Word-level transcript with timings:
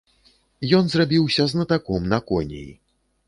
Ён 0.77 0.87
зрабіўся 0.93 1.45
знатаком 1.53 2.09
на 2.13 2.19
коней. 2.31 2.67